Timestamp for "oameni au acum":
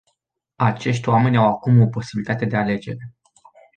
1.09-1.81